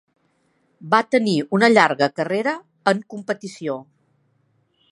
Va 0.93 1.01
tenir 1.15 1.35
una 1.57 1.69
llarga 1.73 2.07
carrera 2.21 2.55
en 2.93 3.05
competició. 3.15 3.77